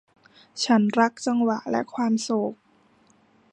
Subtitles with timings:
[0.63, 2.53] ฉันรักจังหวะและความโศก